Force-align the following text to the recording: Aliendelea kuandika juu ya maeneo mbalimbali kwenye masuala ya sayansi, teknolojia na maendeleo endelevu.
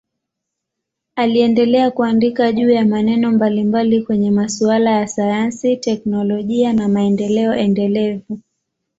Aliendelea 1.15 1.91
kuandika 1.91 2.51
juu 2.51 2.69
ya 2.69 2.85
maeneo 2.85 3.31
mbalimbali 3.31 4.01
kwenye 4.03 4.31
masuala 4.31 4.91
ya 4.91 5.07
sayansi, 5.07 5.77
teknolojia 5.77 6.73
na 6.73 6.87
maendeleo 6.87 7.53
endelevu. 7.53 8.39